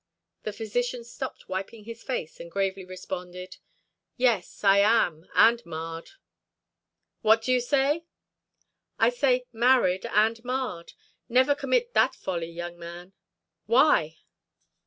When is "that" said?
11.93-12.15